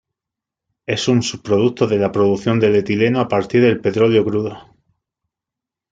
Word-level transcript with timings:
Es 0.87 1.07
un 1.07 1.21
subproducto 1.21 1.85
de 1.85 1.97
la 1.99 2.11
producción 2.11 2.59
del 2.59 2.75
etileno 2.77 3.19
a 3.19 3.27
partir 3.27 3.61
del 3.61 3.81
petróleo 3.81 4.25
crudo. 4.25 4.57